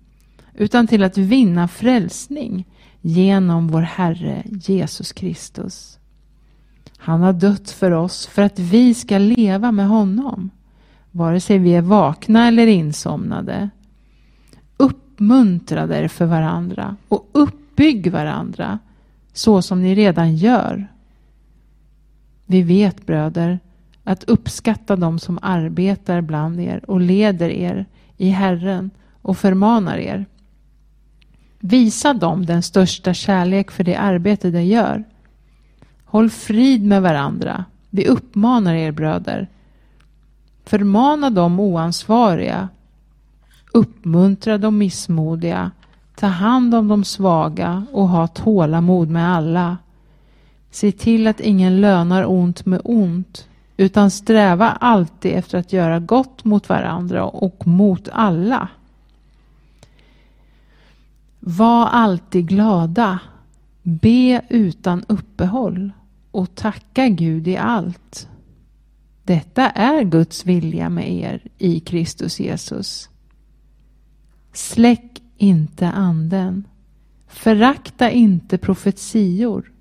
utan 0.54 0.86
till 0.86 1.02
att 1.02 1.18
vinna 1.18 1.68
frälsning 1.68 2.66
genom 3.00 3.68
vår 3.68 3.82
Herre 3.82 4.42
Jesus 4.46 5.12
Kristus. 5.12 5.98
Han 6.96 7.20
har 7.20 7.32
dött 7.32 7.70
för 7.70 7.90
oss 7.90 8.26
för 8.26 8.42
att 8.42 8.58
vi 8.58 8.94
ska 8.94 9.18
leva 9.18 9.72
med 9.72 9.88
honom, 9.88 10.50
vare 11.10 11.40
sig 11.40 11.58
vi 11.58 11.74
är 11.74 11.82
vakna 11.82 12.48
eller 12.48 12.66
insomnade. 12.66 13.70
Uppmuntra 15.24 16.08
för 16.08 16.26
varandra 16.26 16.96
och 17.08 17.28
uppbygg 17.32 18.12
varandra 18.12 18.78
så 19.32 19.62
som 19.62 19.82
ni 19.82 19.94
redan 19.94 20.36
gör. 20.36 20.88
Vi 22.46 22.62
vet, 22.62 23.06
bröder, 23.06 23.58
att 24.04 24.24
uppskatta 24.24 24.96
dem 24.96 25.18
som 25.18 25.38
arbetar 25.42 26.20
bland 26.20 26.60
er 26.60 26.90
och 26.90 27.00
leder 27.00 27.48
er 27.48 27.86
i 28.16 28.28
Herren 28.28 28.90
och 29.22 29.38
förmanar 29.38 29.98
er. 29.98 30.26
Visa 31.58 32.14
dem 32.14 32.46
den 32.46 32.62
största 32.62 33.14
kärlek 33.14 33.70
för 33.70 33.84
det 33.84 33.96
arbete 33.96 34.50
de 34.50 34.62
gör. 34.62 35.04
Håll 36.04 36.30
frid 36.30 36.84
med 36.84 37.02
varandra. 37.02 37.64
Vi 37.90 38.06
uppmanar 38.06 38.74
er 38.74 38.92
bröder. 38.92 39.48
Förmana 40.64 41.30
de 41.30 41.60
oansvariga. 41.60 42.68
Uppmuntra 43.74 44.58
de 44.58 44.78
missmodiga. 44.78 45.70
Ta 46.16 46.26
hand 46.26 46.74
om 46.74 46.88
de 46.88 47.04
svaga 47.04 47.86
och 47.92 48.08
ha 48.08 48.26
tålamod 48.26 49.10
med 49.10 49.28
alla. 49.28 49.78
Se 50.70 50.92
till 50.92 51.26
att 51.26 51.40
ingen 51.40 51.80
lönar 51.80 52.24
ont 52.30 52.66
med 52.66 52.80
ont 52.84 53.48
utan 53.76 54.10
sträva 54.10 54.70
alltid 54.70 55.32
efter 55.32 55.58
att 55.58 55.72
göra 55.72 56.00
gott 56.00 56.44
mot 56.44 56.68
varandra 56.68 57.24
och 57.24 57.66
mot 57.66 58.08
alla. 58.12 58.68
Var 61.40 61.86
alltid 61.86 62.48
glada. 62.48 63.18
Be 63.82 64.42
utan 64.48 65.04
uppehåll 65.08 65.92
och 66.30 66.54
tacka 66.54 67.08
Gud 67.08 67.48
i 67.48 67.56
allt. 67.56 68.28
Detta 69.22 69.70
är 69.70 70.02
Guds 70.02 70.46
vilja 70.46 70.88
med 70.88 71.12
er 71.12 71.40
i 71.58 71.80
Kristus 71.80 72.40
Jesus. 72.40 73.08
Släck 74.54 75.22
inte 75.36 75.88
anden. 75.88 76.68
Förakta 77.26 78.10
inte 78.10 78.58
profetior, 78.58 79.72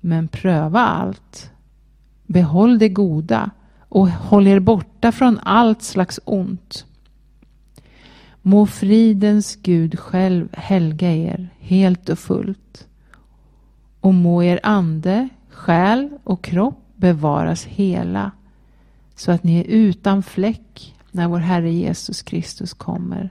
men 0.00 0.28
pröva 0.28 0.80
allt. 0.80 1.50
Behåll 2.26 2.78
det 2.78 2.88
goda 2.88 3.50
och 3.88 4.08
håll 4.08 4.46
er 4.46 4.60
borta 4.60 5.12
från 5.12 5.38
allt 5.42 5.82
slags 5.82 6.20
ont. 6.24 6.86
Må 8.42 8.66
fridens 8.66 9.56
Gud 9.56 9.98
själv 9.98 10.48
helga 10.52 11.12
er 11.12 11.48
helt 11.58 12.08
och 12.08 12.18
fullt 12.18 12.86
och 14.00 14.14
må 14.14 14.42
er 14.42 14.60
ande, 14.62 15.28
själ 15.48 16.10
och 16.24 16.44
kropp 16.44 16.78
bevaras 16.96 17.64
hela 17.64 18.30
så 19.14 19.32
att 19.32 19.44
ni 19.44 19.60
är 19.60 19.64
utan 19.64 20.22
fläck 20.22 20.94
när 21.10 21.28
vår 21.28 21.38
Herre 21.38 21.72
Jesus 21.72 22.22
Kristus 22.22 22.74
kommer. 22.74 23.30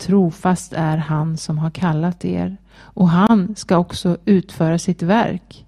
Trofast 0.00 0.72
är 0.72 0.96
han 0.96 1.36
som 1.36 1.58
har 1.58 1.70
kallat 1.70 2.24
er 2.24 2.56
och 2.74 3.08
han 3.08 3.56
ska 3.56 3.76
också 3.76 4.16
utföra 4.24 4.78
sitt 4.78 5.02
verk. 5.02 5.66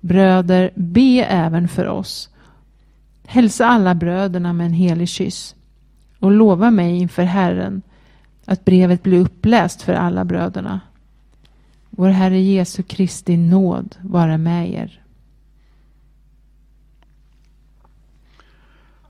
Bröder, 0.00 0.70
be 0.74 1.24
även 1.24 1.68
för 1.68 1.86
oss. 1.86 2.28
Hälsa 3.26 3.66
alla 3.66 3.94
bröderna 3.94 4.52
med 4.52 4.66
en 4.66 4.72
helig 4.72 5.08
kyss 5.08 5.54
och 6.18 6.30
lova 6.30 6.70
mig 6.70 6.96
inför 6.96 7.22
Herren 7.22 7.82
att 8.44 8.64
brevet 8.64 9.02
blir 9.02 9.20
uppläst 9.20 9.82
för 9.82 9.92
alla 9.92 10.24
bröderna. 10.24 10.80
Vår 11.90 12.08
Herre 12.08 12.40
Jesu 12.40 12.82
Kristi 12.82 13.36
nåd 13.36 13.96
vara 14.00 14.38
med 14.38 14.70
er. 14.70 15.02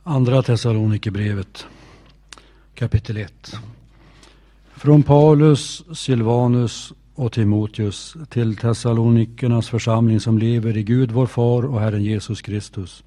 Andra 0.02 0.42
Thessalonikerbrevet 0.42 1.66
kapitel 2.74 3.16
1. 3.16 3.56
Från 4.84 5.02
Paulus, 5.02 5.84
Silvanus 5.94 6.92
och 7.14 7.32
Timoteus 7.32 8.16
till 8.28 8.56
Thessalonikernas 8.56 9.68
församling 9.68 10.20
som 10.20 10.38
lever 10.38 10.76
i 10.76 10.82
Gud 10.82 11.12
vår 11.12 11.26
far 11.26 11.62
och 11.62 11.80
Herren 11.80 12.04
Jesus 12.04 12.42
Kristus. 12.42 13.04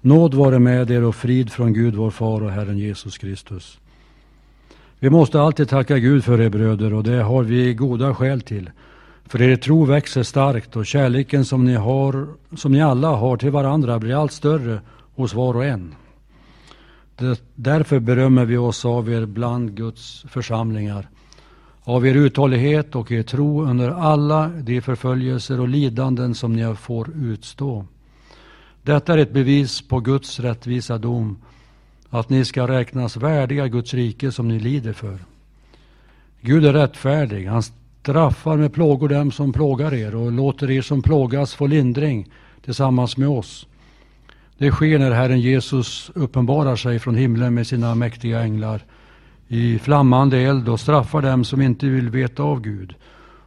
Nåd 0.00 0.34
vare 0.34 0.58
med 0.58 0.90
er 0.90 1.04
och 1.04 1.14
frid 1.14 1.52
från 1.52 1.72
Gud 1.72 1.94
vår 1.94 2.10
far 2.10 2.42
och 2.42 2.50
Herren 2.50 2.78
Jesus 2.78 3.18
Kristus. 3.18 3.78
Vi 4.98 5.10
måste 5.10 5.40
alltid 5.40 5.68
tacka 5.68 5.98
Gud 5.98 6.24
för 6.24 6.40
er 6.40 6.48
bröder 6.48 6.94
och 6.94 7.04
det 7.04 7.22
har 7.22 7.42
vi 7.42 7.74
goda 7.74 8.14
skäl 8.14 8.40
till. 8.40 8.70
För 9.26 9.42
er 9.42 9.56
tro 9.56 9.84
växer 9.84 10.22
starkt 10.22 10.76
och 10.76 10.86
kärleken 10.86 11.44
som 11.44 11.64
ni, 11.64 11.74
har, 11.74 12.26
som 12.56 12.72
ni 12.72 12.82
alla 12.82 13.08
har 13.08 13.36
till 13.36 13.50
varandra 13.50 13.98
blir 13.98 14.20
allt 14.20 14.32
större 14.32 14.80
hos 15.14 15.34
var 15.34 15.56
och 15.56 15.64
en. 15.64 15.94
Det, 17.16 17.42
därför 17.54 18.00
berömmer 18.00 18.44
vi 18.44 18.56
oss 18.56 18.84
av 18.84 19.10
er 19.10 19.26
bland 19.26 19.76
Guds 19.76 20.24
församlingar 20.28 21.08
av 21.88 22.06
er 22.06 22.14
uthållighet 22.14 22.96
och 22.96 23.12
er 23.12 23.22
tro 23.22 23.62
under 23.62 23.90
alla 23.90 24.48
de 24.48 24.80
förföljelser 24.80 25.60
och 25.60 25.68
lidanden 25.68 26.34
som 26.34 26.52
ni 26.52 26.74
får 26.74 27.10
utstå. 27.16 27.86
Detta 28.82 29.12
är 29.12 29.18
ett 29.18 29.32
bevis 29.32 29.88
på 29.88 30.00
Guds 30.00 30.40
rättvisa 30.40 30.98
dom, 30.98 31.38
att 32.10 32.30
ni 32.30 32.44
ska 32.44 32.68
räknas 32.68 33.16
värdiga 33.16 33.68
Guds 33.68 33.94
rike 33.94 34.32
som 34.32 34.48
ni 34.48 34.60
lider 34.60 34.92
för. 34.92 35.18
Gud 36.40 36.64
är 36.66 36.72
rättfärdig, 36.72 37.46
han 37.46 37.62
straffar 37.62 38.56
med 38.56 38.72
plågor 38.72 39.08
dem 39.08 39.32
som 39.32 39.52
plågar 39.52 39.94
er 39.94 40.14
och 40.14 40.32
låter 40.32 40.70
er 40.70 40.82
som 40.82 41.02
plågas 41.02 41.54
få 41.54 41.66
lindring 41.66 42.28
tillsammans 42.64 43.16
med 43.16 43.28
oss. 43.28 43.66
Det 44.58 44.70
sker 44.70 44.98
när 44.98 45.10
Herren 45.10 45.40
Jesus 45.40 46.10
uppenbarar 46.14 46.76
sig 46.76 46.98
från 46.98 47.14
himlen 47.14 47.54
med 47.54 47.66
sina 47.66 47.94
mäktiga 47.94 48.40
änglar 48.40 48.84
i 49.48 49.78
flammande 49.78 50.38
eld 50.38 50.68
och 50.68 50.80
straffar 50.80 51.22
dem 51.22 51.44
som 51.44 51.62
inte 51.62 51.86
vill 51.86 52.10
veta 52.10 52.42
av 52.42 52.60
Gud 52.60 52.94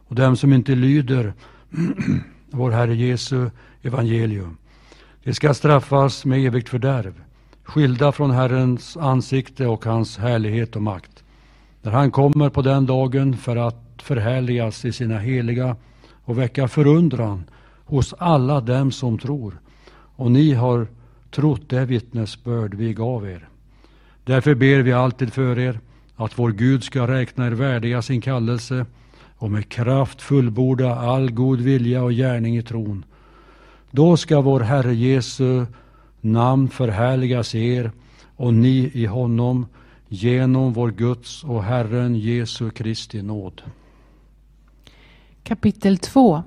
och 0.08 0.14
dem 0.14 0.36
som 0.36 0.52
inte 0.52 0.74
lyder 0.74 1.32
vår 2.50 2.70
Herre 2.70 2.96
Jesu 2.96 3.50
evangelium. 3.82 4.56
De 5.24 5.34
ska 5.34 5.54
straffas 5.54 6.24
med 6.24 6.46
evigt 6.46 6.68
fördärv, 6.68 7.14
skilda 7.64 8.12
från 8.12 8.30
Herrens 8.30 8.96
ansikte 8.96 9.66
och 9.66 9.84
hans 9.84 10.18
härlighet 10.18 10.76
och 10.76 10.82
makt. 10.82 11.24
När 11.82 11.92
han 11.92 12.10
kommer 12.10 12.48
på 12.50 12.62
den 12.62 12.86
dagen 12.86 13.36
för 13.36 13.56
att 13.56 14.02
förhärligas 14.02 14.84
i 14.84 14.92
sina 14.92 15.18
heliga 15.18 15.76
och 16.24 16.38
väcka 16.38 16.68
förundran 16.68 17.44
hos 17.84 18.14
alla 18.18 18.60
dem 18.60 18.92
som 18.92 19.18
tror. 19.18 19.60
Och 20.16 20.30
ni 20.30 20.54
har 20.54 20.86
trott 21.30 21.68
det 21.68 21.84
vittnesbörd 21.84 22.74
vi 22.74 22.92
gav 22.92 23.28
er. 23.28 23.48
Därför 24.24 24.54
ber 24.54 24.78
vi 24.78 24.92
alltid 24.92 25.32
för 25.32 25.58
er 25.58 25.80
att 26.16 26.38
vår 26.38 26.50
Gud 26.50 26.84
ska 26.84 27.06
räkna 27.06 27.46
er 27.46 27.50
värdiga 27.50 28.02
sin 28.02 28.20
kallelse 28.20 28.86
och 29.36 29.50
med 29.50 29.68
kraft 29.68 30.22
fullborda 30.22 30.94
all 30.94 31.30
god 31.30 31.60
vilja 31.60 32.02
och 32.02 32.12
gärning 32.12 32.56
i 32.56 32.62
tron. 32.62 33.04
Då 33.90 34.16
ska 34.16 34.40
vår 34.40 34.60
Herre 34.60 34.94
Jesu 34.94 35.66
namn 36.20 36.68
förhärligas 36.68 37.54
er 37.54 37.92
och 38.36 38.54
ni 38.54 38.90
i 38.94 39.06
honom 39.06 39.66
genom 40.08 40.72
vår 40.72 40.90
Guds 40.90 41.44
och 41.44 41.64
Herren 41.64 42.16
Jesu 42.16 42.70
Kristi 42.70 43.22
nåd. 43.22 43.62
Kapitel 45.42 45.98
2 45.98 46.42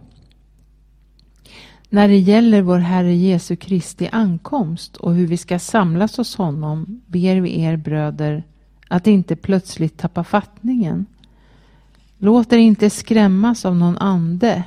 när 1.94 2.08
det 2.08 2.18
gäller 2.18 2.62
vår 2.62 2.78
Herre 2.78 3.16
Jesu 3.16 3.56
Kristi 3.56 4.10
ankomst 4.12 4.98
och 4.98 5.14
hur 5.14 5.28
vi 5.28 5.38
ska 5.38 5.60
samlas 5.60 6.18
hos 6.18 6.36
honom 6.36 7.02
ber 7.06 7.36
vi 7.36 7.62
er 7.62 7.78
bröder 7.78 8.44
att 8.88 9.08
inte 9.08 9.36
plötsligt 9.36 9.98
tappa 9.98 10.24
fattningen. 10.24 11.06
Låt 12.18 12.54
er 12.54 12.58
inte 12.58 12.90
skrämmas 12.90 13.66
av 13.66 13.76
någon 13.76 13.98
ande 13.98 14.64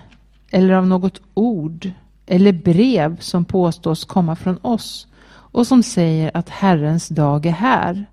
eller 0.50 0.74
av 0.74 0.86
något 0.86 1.20
ord 1.34 1.90
eller 2.26 2.52
brev 2.52 3.20
som 3.20 3.44
påstås 3.44 4.04
komma 4.04 4.36
från 4.36 4.58
oss 4.62 5.06
och 5.28 5.66
som 5.66 5.82
säger 5.82 6.30
att 6.34 6.48
Herrens 6.48 7.08
dag 7.08 7.46
är 7.46 7.50
här. 7.50 8.06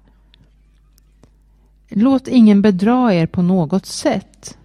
Låt 1.90 2.28
ingen 2.28 2.62
bedra 2.62 3.14
er 3.14 3.26
på 3.26 3.42
något 3.42 3.86
sätt. 3.86 4.58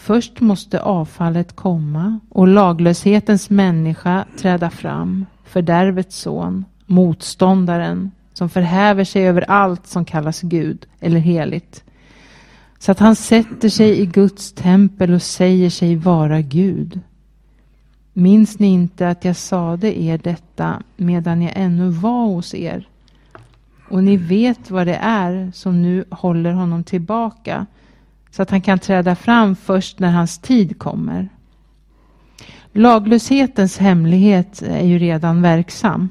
Först 0.00 0.40
måste 0.40 0.80
avfallet 0.80 1.56
komma 1.56 2.20
och 2.28 2.48
laglöshetens 2.48 3.50
människa 3.50 4.24
träda 4.38 4.70
fram, 4.70 5.26
fördärvets 5.44 6.16
son, 6.16 6.64
motståndaren 6.86 8.10
som 8.32 8.48
förhäver 8.48 9.04
sig 9.04 9.28
över 9.28 9.50
allt 9.50 9.86
som 9.86 10.04
kallas 10.04 10.40
Gud 10.40 10.86
eller 11.00 11.20
heligt. 11.20 11.84
Så 12.78 12.92
att 12.92 12.98
han 12.98 13.16
sätter 13.16 13.68
sig 13.68 14.00
i 14.00 14.06
Guds 14.06 14.52
tempel 14.52 15.14
och 15.14 15.22
säger 15.22 15.70
sig 15.70 15.96
vara 15.96 16.40
Gud. 16.40 17.00
Minns 18.12 18.58
ni 18.58 18.66
inte 18.66 19.08
att 19.08 19.24
jag 19.24 19.36
sade 19.36 20.00
er 20.00 20.18
detta 20.18 20.82
medan 20.96 21.42
jag 21.42 21.52
ännu 21.56 21.88
var 21.88 22.26
hos 22.26 22.54
er? 22.54 22.88
Och 23.90 24.04
ni 24.04 24.16
vet 24.16 24.70
vad 24.70 24.86
det 24.86 24.98
är 25.02 25.50
som 25.54 25.82
nu 25.82 26.04
håller 26.10 26.52
honom 26.52 26.84
tillbaka 26.84 27.66
så 28.30 28.42
att 28.42 28.50
han 28.50 28.60
kan 28.60 28.78
träda 28.78 29.16
fram 29.16 29.56
först 29.56 29.98
när 29.98 30.10
hans 30.10 30.38
tid 30.38 30.78
kommer. 30.78 31.28
Laglöshetens 32.72 33.78
hemlighet 33.78 34.62
är 34.62 34.84
ju 34.84 34.98
redan 34.98 35.42
verksam. 35.42 36.08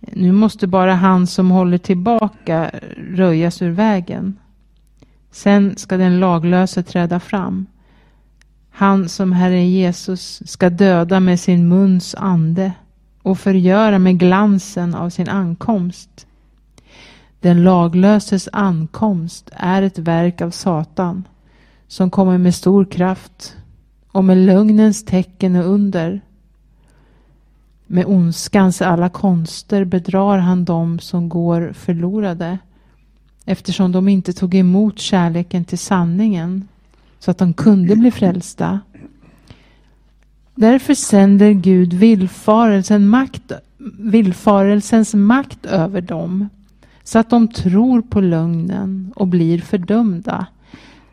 Nu 0.00 0.32
måste 0.32 0.66
bara 0.66 0.94
han 0.94 1.26
som 1.26 1.50
håller 1.50 1.78
tillbaka 1.78 2.70
röjas 2.96 3.62
ur 3.62 3.70
vägen. 3.70 4.36
Sen 5.30 5.76
ska 5.76 5.96
den 5.96 6.20
laglöse 6.20 6.82
träda 6.82 7.20
fram. 7.20 7.66
Han 8.70 9.08
som 9.08 9.32
Herren 9.32 9.70
Jesus 9.70 10.42
ska 10.46 10.70
döda 10.70 11.20
med 11.20 11.40
sin 11.40 11.68
muns 11.68 12.14
ande 12.14 12.72
och 13.22 13.38
förgöra 13.38 13.98
med 13.98 14.18
glansen 14.18 14.94
av 14.94 15.10
sin 15.10 15.28
ankomst. 15.28 16.26
Den 17.40 17.64
laglöses 17.64 18.48
ankomst 18.52 19.50
är 19.52 19.82
ett 19.82 19.98
verk 19.98 20.40
av 20.40 20.50
Satan 20.50 21.28
som 21.88 22.10
kommer 22.10 22.38
med 22.38 22.54
stor 22.54 22.84
kraft 22.84 23.56
och 24.12 24.24
med 24.24 24.36
lögnens 24.36 25.04
tecken 25.04 25.56
och 25.56 25.64
under. 25.64 26.20
Med 27.86 28.06
ondskans 28.06 28.82
alla 28.82 29.08
konster 29.08 29.84
bedrar 29.84 30.38
han 30.38 30.64
dem 30.64 30.98
som 30.98 31.28
går 31.28 31.72
förlorade 31.72 32.58
eftersom 33.44 33.92
de 33.92 34.08
inte 34.08 34.32
tog 34.32 34.54
emot 34.54 34.98
kärleken 34.98 35.64
till 35.64 35.78
sanningen 35.78 36.68
så 37.18 37.30
att 37.30 37.38
de 37.38 37.54
kunde 37.54 37.96
bli 37.96 38.10
frälsta. 38.10 38.80
Därför 40.54 40.94
sänder 40.94 41.50
Gud 41.50 41.92
villfarelsen 41.92 43.08
makt, 43.08 43.52
villfarelsens 43.98 45.14
makt 45.14 45.66
över 45.66 46.00
dem 46.00 46.48
så 47.10 47.18
att 47.18 47.30
de 47.30 47.48
tror 47.48 48.02
på 48.02 48.20
lögnen 48.20 49.12
och 49.16 49.26
blir 49.26 49.58
fördömda. 49.58 50.46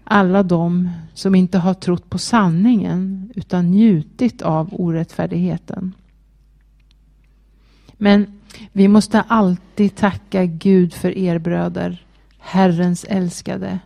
Alla 0.03 0.43
de 0.43 0.89
som 1.13 1.35
inte 1.35 1.57
har 1.57 1.73
trott 1.73 2.09
på 2.09 2.17
sanningen 2.17 3.31
utan 3.35 3.71
njutit 3.71 4.41
av 4.41 4.69
orättfärdigheten. 4.71 5.93
Men 7.93 8.39
vi 8.71 8.87
måste 8.87 9.21
alltid 9.21 9.95
tacka 9.95 10.45
Gud 10.45 10.93
för 10.93 11.17
er 11.17 11.39
bröder, 11.39 12.05
Herrens 12.39 13.05
älskade. 13.09 13.79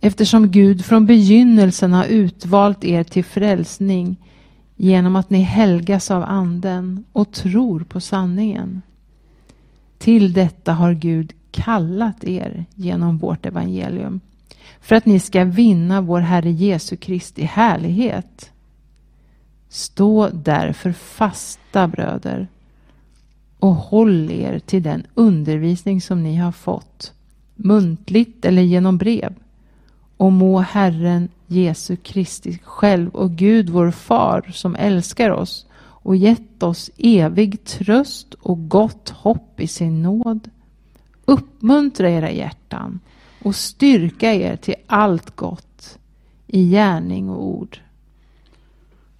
Eftersom 0.00 0.50
Gud 0.50 0.84
från 0.84 1.06
begynnelsen 1.06 1.92
har 1.92 2.04
utvalt 2.04 2.84
er 2.84 3.04
till 3.04 3.24
frälsning 3.24 4.16
genom 4.76 5.16
att 5.16 5.30
ni 5.30 5.40
helgas 5.40 6.10
av 6.10 6.22
anden 6.22 7.04
och 7.12 7.32
tror 7.32 7.80
på 7.80 8.00
sanningen. 8.00 8.82
Till 9.98 10.32
detta 10.32 10.72
har 10.72 10.92
Gud 10.92 11.32
kallat 11.50 12.24
er 12.24 12.64
genom 12.74 13.18
vårt 13.18 13.46
evangelium 13.46 14.20
för 14.80 14.96
att 14.96 15.06
ni 15.06 15.20
ska 15.20 15.44
vinna 15.44 16.00
vår 16.00 16.20
Herre 16.20 16.50
Jesu 16.50 16.96
Kristi 16.96 17.42
härlighet. 17.42 18.50
Stå 19.68 20.28
därför 20.28 20.92
fasta 20.92 21.88
bröder 21.88 22.48
och 23.58 23.74
håll 23.74 24.30
er 24.30 24.58
till 24.58 24.82
den 24.82 25.06
undervisning 25.14 26.00
som 26.00 26.22
ni 26.22 26.36
har 26.36 26.52
fått, 26.52 27.12
muntligt 27.54 28.44
eller 28.44 28.62
genom 28.62 28.98
brev. 28.98 29.34
Och 30.16 30.32
må 30.32 30.58
Herren 30.58 31.28
Jesu 31.46 31.96
Kristi 31.96 32.58
själv 32.64 33.10
och 33.10 33.30
Gud 33.30 33.68
vår 33.70 33.90
far 33.90 34.50
som 34.52 34.76
älskar 34.76 35.30
oss 35.30 35.66
och 36.08 36.16
gett 36.16 36.62
oss 36.62 36.90
evig 36.96 37.64
tröst 37.64 38.34
och 38.34 38.68
gott 38.68 39.08
hopp 39.08 39.60
i 39.60 39.66
sin 39.66 40.02
nåd. 40.02 40.50
Uppmuntra 41.24 42.10
era 42.10 42.30
hjärtan 42.30 43.00
och 43.42 43.54
styrka 43.54 44.34
er 44.34 44.56
till 44.56 44.74
allt 44.86 45.36
gott 45.36 45.98
i 46.46 46.70
gärning 46.70 47.30
och 47.30 47.44
ord. 47.44 47.78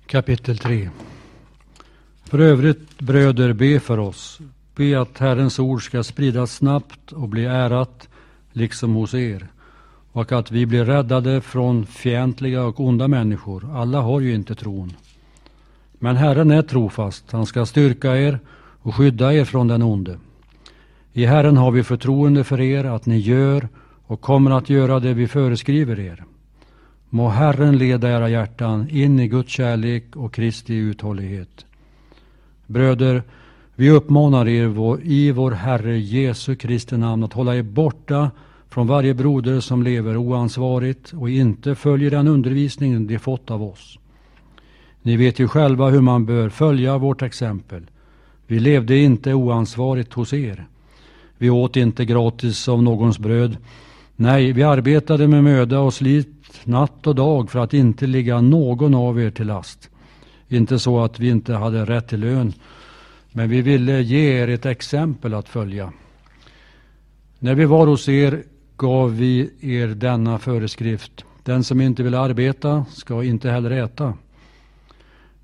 Kapitel 0.06 0.58
3 0.58 0.90
För 2.24 2.38
övrigt 2.38 2.98
bröder, 2.98 3.52
be 3.52 3.80
för 3.80 3.98
oss. 3.98 4.38
Be 4.74 5.00
att 5.00 5.18
Herrens 5.18 5.58
ord 5.58 5.84
ska 5.84 6.02
spridas 6.02 6.54
snabbt 6.54 7.12
och 7.12 7.28
bli 7.28 7.44
ärat, 7.44 8.08
liksom 8.52 8.94
hos 8.94 9.14
er. 9.14 9.48
Och 10.12 10.32
att 10.32 10.50
vi 10.50 10.66
blir 10.66 10.84
räddade 10.84 11.40
från 11.40 11.86
fientliga 11.86 12.62
och 12.64 12.80
onda 12.80 13.08
människor. 13.08 13.76
Alla 13.76 14.00
har 14.00 14.20
ju 14.20 14.34
inte 14.34 14.54
tron. 14.54 14.92
Men 15.98 16.16
Herren 16.16 16.50
är 16.50 16.62
trofast. 16.62 17.32
Han 17.32 17.46
ska 17.46 17.66
styrka 17.66 18.16
er 18.16 18.38
och 18.82 18.94
skydda 18.94 19.32
er 19.32 19.44
från 19.44 19.68
den 19.68 19.82
onde. 19.82 20.18
I 21.12 21.26
Herren 21.26 21.56
har 21.56 21.70
vi 21.70 21.82
förtroende 21.82 22.44
för 22.44 22.60
er 22.60 22.84
att 22.84 23.06
ni 23.06 23.18
gör 23.18 23.68
och 24.06 24.20
kommer 24.20 24.50
att 24.50 24.70
göra 24.70 25.00
det 25.00 25.14
vi 25.14 25.28
föreskriver 25.28 26.00
er. 26.00 26.24
Må 27.10 27.28
Herren 27.28 27.78
leda 27.78 28.10
era 28.10 28.28
hjärtan 28.28 28.88
in 28.90 29.20
i 29.20 29.28
Guds 29.28 29.52
kärlek 29.52 30.16
och 30.16 30.34
Kristi 30.34 30.74
uthållighet. 30.74 31.66
Bröder, 32.66 33.22
vi 33.74 33.90
uppmanar 33.90 34.48
er 34.48 35.00
i 35.02 35.30
vår 35.30 35.50
Herre 35.50 35.98
Jesu 35.98 36.56
Kristi 36.56 36.96
namn 36.96 37.24
att 37.24 37.32
hålla 37.32 37.56
er 37.56 37.62
borta 37.62 38.30
från 38.68 38.86
varje 38.86 39.14
broder 39.14 39.60
som 39.60 39.82
lever 39.82 40.16
oansvarigt 40.16 41.12
och 41.12 41.30
inte 41.30 41.74
följer 41.74 42.10
den 42.10 42.28
undervisning 42.28 43.06
de 43.06 43.18
fått 43.18 43.50
av 43.50 43.62
oss. 43.62 43.98
Ni 45.02 45.16
vet 45.16 45.38
ju 45.38 45.48
själva 45.48 45.88
hur 45.88 46.00
man 46.00 46.26
bör 46.26 46.48
följa 46.48 46.98
vårt 46.98 47.22
exempel. 47.22 47.82
Vi 48.46 48.60
levde 48.60 48.96
inte 48.96 49.34
oansvarigt 49.34 50.12
hos 50.12 50.32
er. 50.32 50.66
Vi 51.38 51.50
åt 51.50 51.76
inte 51.76 52.04
gratis 52.04 52.68
av 52.68 52.82
någons 52.82 53.18
bröd. 53.18 53.56
Nej, 54.16 54.52
vi 54.52 54.62
arbetade 54.62 55.28
med 55.28 55.44
möda 55.44 55.80
och 55.80 55.94
slit 55.94 56.60
natt 56.64 57.06
och 57.06 57.14
dag 57.14 57.50
för 57.50 57.58
att 57.58 57.74
inte 57.74 58.06
ligga 58.06 58.40
någon 58.40 58.94
av 58.94 59.20
er 59.20 59.30
till 59.30 59.46
last. 59.46 59.90
Inte 60.48 60.78
så 60.78 61.00
att 61.00 61.20
vi 61.20 61.28
inte 61.28 61.54
hade 61.54 61.84
rätt 61.84 62.08
till 62.08 62.20
lön, 62.20 62.52
men 63.32 63.50
vi 63.50 63.62
ville 63.62 64.02
ge 64.02 64.42
er 64.42 64.48
ett 64.48 64.66
exempel 64.66 65.34
att 65.34 65.48
följa. 65.48 65.92
När 67.38 67.54
vi 67.54 67.64
var 67.64 67.86
hos 67.86 68.08
er 68.08 68.42
gav 68.76 69.16
vi 69.16 69.50
er 69.60 69.86
denna 69.88 70.38
föreskrift. 70.38 71.24
Den 71.42 71.64
som 71.64 71.80
inte 71.80 72.02
vill 72.02 72.14
arbeta 72.14 72.84
ska 72.90 73.24
inte 73.24 73.50
heller 73.50 73.70
äta. 73.70 74.14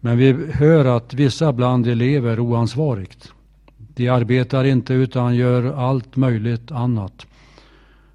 Men 0.04 0.18
vi 0.18 0.32
hör 0.52 0.84
att 0.84 1.14
vissa 1.14 1.52
bland 1.52 1.86
elever 1.86 2.40
oansvarigt. 2.40 3.32
De 3.76 4.08
arbetar 4.08 4.64
inte 4.64 4.94
utan 4.94 5.36
gör 5.36 5.72
allt 5.72 6.16
möjligt 6.16 6.72
annat. 6.72 7.26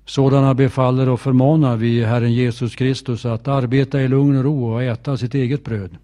Sådana 0.06 0.54
befaller 0.54 1.10
och 1.10 1.20
förmanar 1.20 1.78
vi 1.78 2.04
Herren 2.04 2.34
Jesus 2.34 2.76
Kristus 2.76 3.26
att 3.26 3.48
arbeta 3.48 4.02
i 4.02 4.08
lugn 4.08 4.38
och 4.38 4.44
ro 4.44 4.74
och 4.74 4.84
äta 4.84 5.18
sitt 5.18 5.36
eget 5.36 5.64
bröd. 5.64 5.98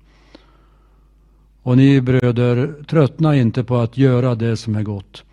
Och 1.62 1.78
ni 1.78 2.02
bröder, 2.02 2.74
tröttna 2.88 3.36
inte 3.36 3.64
på 3.64 3.76
att 3.76 3.98
göra 3.98 4.36
det 4.36 4.58
som 4.58 4.76
är 4.76 4.84
gott. 4.84 5.24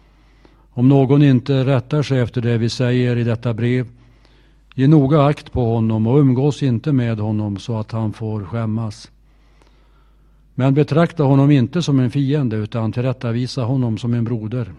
Om 0.70 0.88
någon 0.88 1.22
inte 1.22 1.64
rättar 1.64 2.02
sig 2.02 2.18
efter 2.18 2.40
det 2.40 2.58
vi 2.58 2.68
säger 2.68 3.16
i 3.16 3.24
detta 3.24 3.54
brev, 3.54 3.86
ge 4.74 4.86
noga 4.86 5.22
akt 5.22 5.52
på 5.52 5.74
honom 5.74 6.06
och 6.06 6.18
umgås 6.18 6.62
inte 6.62 6.92
med 6.92 7.18
honom 7.18 7.56
så 7.56 7.78
att 7.78 7.92
han 7.92 8.12
får 8.12 8.44
skämmas. 8.44 9.11
Men 10.54 10.74
betrakta 10.74 11.22
honom 11.22 11.50
inte 11.50 11.82
som 11.82 12.00
en 12.00 12.10
fiende 12.10 12.56
utan 12.56 12.92
tillrättavisa 12.92 13.62
honom 13.62 13.98
som 13.98 14.14
en 14.14 14.24
broder. 14.24 14.72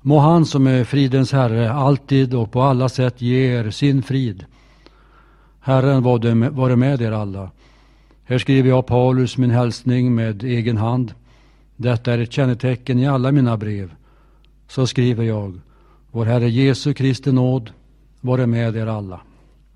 Må 0.00 0.18
han 0.18 0.46
som 0.46 0.66
är 0.66 0.84
fridens 0.84 1.32
Herre 1.32 1.72
alltid 1.72 2.34
och 2.34 2.52
på 2.52 2.62
alla 2.62 2.88
sätt 2.88 3.22
ge 3.22 3.58
er 3.58 3.70
sin 3.70 4.02
frid. 4.02 4.44
Herren 5.60 6.02
vare 6.52 6.76
med 6.76 7.02
er 7.02 7.12
alla. 7.12 7.50
Här 8.24 8.38
skriver 8.38 8.68
jag 8.68 8.86
Paulus 8.86 9.36
min 9.36 9.50
hälsning 9.50 10.14
med 10.14 10.42
egen 10.42 10.76
hand. 10.76 11.14
Detta 11.76 12.12
är 12.12 12.18
ett 12.18 12.32
kännetecken 12.32 12.98
i 12.98 13.06
alla 13.06 13.32
mina 13.32 13.56
brev. 13.56 13.94
Så 14.68 14.86
skriver 14.86 15.24
jag. 15.24 15.60
Vår 16.10 16.26
Herre 16.26 16.50
Jesu 16.50 16.94
Kristi 16.94 17.32
nåd 17.32 17.70
vare 18.20 18.46
med 18.46 18.76
er 18.76 18.86
alla. 18.86 19.20